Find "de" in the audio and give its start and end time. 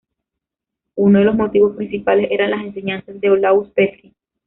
1.19-1.25, 3.21-3.29